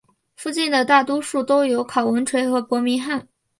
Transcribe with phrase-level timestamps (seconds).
[0.35, 1.37] 附近的大都市
[1.69, 3.27] 有考文垂和伯明翰。